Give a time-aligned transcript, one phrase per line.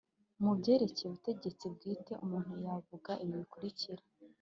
[0.41, 4.03] Mu byerekeye ubutegetsi bwite, umuntu yavuga ibi bikurikira